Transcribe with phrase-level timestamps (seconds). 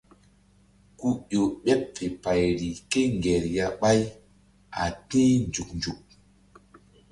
[0.97, 4.01] Ku ƴo ɓeɓ fe payri kéŋger ya ɓáy
[4.81, 6.01] a ti̧h nzuk nzuk.